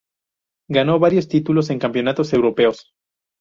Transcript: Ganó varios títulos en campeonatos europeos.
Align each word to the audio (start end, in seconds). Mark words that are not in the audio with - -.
Ganó 0.67 0.97
varios 0.97 1.27
títulos 1.27 1.69
en 1.69 1.77
campeonatos 1.77 2.33
europeos. 2.33 2.91